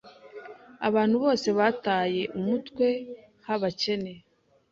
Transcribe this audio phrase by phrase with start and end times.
[0.87, 2.87] abantu bose bataye umutwe
[3.47, 4.13] habakene